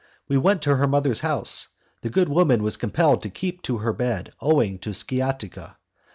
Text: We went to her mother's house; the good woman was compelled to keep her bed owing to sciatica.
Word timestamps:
We 0.27 0.35
went 0.35 0.63
to 0.63 0.77
her 0.77 0.87
mother's 0.87 1.19
house; 1.19 1.67
the 2.01 2.09
good 2.09 2.27
woman 2.27 2.63
was 2.63 2.75
compelled 2.75 3.21
to 3.21 3.29
keep 3.29 3.63
her 3.67 3.93
bed 3.93 4.33
owing 4.41 4.79
to 4.79 4.95
sciatica. 4.95 5.77